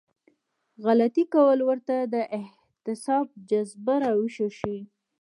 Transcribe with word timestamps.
غلطي 0.83 1.23
کول 1.33 1.59
ورته 1.69 1.95
د 2.13 2.15
احتساب 2.39 3.25
جذبه 3.49 3.95
راويښه 4.03 4.47
شي. 4.59 4.77